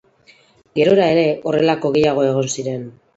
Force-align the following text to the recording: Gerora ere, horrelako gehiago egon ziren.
Gerora 0.79 1.09
ere, 1.15 1.25
horrelako 1.51 1.91
gehiago 1.99 2.25
egon 2.31 2.49
ziren. 2.55 2.89